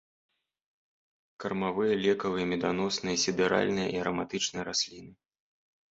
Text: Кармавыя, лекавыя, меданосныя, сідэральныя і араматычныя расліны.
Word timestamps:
Кармавыя, 1.43 1.93
лекавыя, 2.05 2.45
меданосныя, 2.53 3.21
сідэральныя 3.25 3.87
і 3.95 4.03
араматычныя 4.05 4.63
расліны. 4.71 5.11